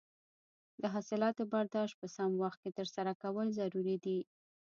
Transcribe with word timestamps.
د 0.81 0.83
حاصلاتو 0.93 1.43
برداشت 1.53 1.95
په 2.01 2.07
سم 2.15 2.31
وخت 2.43 2.61
ترسره 2.77 3.13
کول 3.23 3.47
ضروري 3.59 3.97
دي. 4.05 4.19